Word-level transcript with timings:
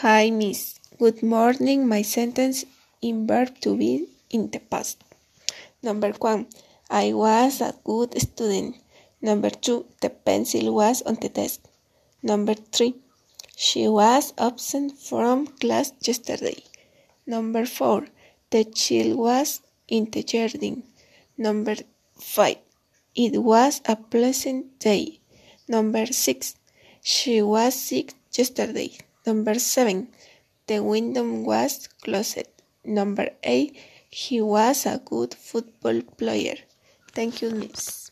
Hi, 0.00 0.28
Miss. 0.28 0.78
Good 0.98 1.22
morning. 1.22 1.88
My 1.88 2.02
sentence 2.02 2.66
in 3.00 3.26
verb 3.26 3.58
to 3.62 3.74
be 3.74 4.06
in 4.28 4.50
the 4.50 4.58
past. 4.58 5.02
Number 5.82 6.10
one, 6.18 6.48
I 6.90 7.14
was 7.14 7.62
a 7.62 7.72
good 7.82 8.12
student. 8.20 8.76
Number 9.22 9.48
two, 9.48 9.86
the 10.02 10.10
pencil 10.10 10.74
was 10.74 11.00
on 11.00 11.14
the 11.14 11.30
desk. 11.30 11.62
Number 12.22 12.52
three, 12.52 12.96
she 13.56 13.88
was 13.88 14.34
absent 14.36 14.98
from 14.98 15.46
class 15.46 15.94
yesterday. 16.02 16.62
Number 17.26 17.64
four, 17.64 18.04
the 18.50 18.64
child 18.64 19.16
was 19.16 19.62
in 19.88 20.10
the 20.10 20.22
garden. 20.24 20.82
Number 21.38 21.76
five, 22.20 22.58
it 23.14 23.42
was 23.42 23.80
a 23.86 23.96
pleasant 23.96 24.78
day. 24.78 25.20
Number 25.66 26.04
six, 26.04 26.54
she 27.00 27.40
was 27.40 27.74
sick 27.74 28.12
yesterday. 28.30 28.90
Number 29.26 29.58
seven, 29.58 30.08
the 30.68 30.82
window 30.82 31.24
was 31.24 31.88
closed. 32.02 32.46
Number 32.84 33.30
eight, 33.42 33.76
he 34.08 34.40
was 34.40 34.86
a 34.86 35.02
good 35.04 35.34
football 35.34 36.00
player. 36.16 36.56
Thank 37.12 37.42
you, 37.42 37.50
Miss. 37.50 38.05